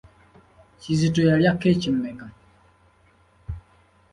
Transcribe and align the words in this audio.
Kizito 0.81 1.19
yalya 1.29 1.51
keeki 1.59 1.89
mmeka? 1.95 2.27